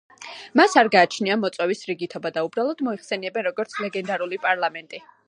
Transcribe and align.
მას 0.59 0.77
არ 0.81 0.87
გააჩნია 0.95 1.35
მოწვევის 1.41 1.85
რიგითობა 1.91 2.33
და 2.39 2.45
უბრალოდ 2.49 2.81
მოიხსენიებენ 2.89 3.47
როგორც 3.49 3.77
„ლეგენდარული 3.85 4.45
პარლამენტი“. 4.49 5.05